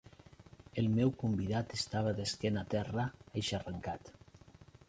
[0.81, 3.07] El meu convidat estava d'esquena a terra,
[3.43, 4.15] eixancarrat.